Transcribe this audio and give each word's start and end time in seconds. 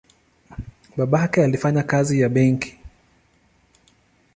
Babake 0.97 1.43
alifanya 1.43 1.83
kazi 1.83 2.21
ya 2.21 2.29
benki. 2.29 2.77